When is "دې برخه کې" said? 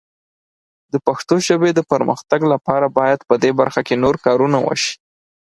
3.43-4.01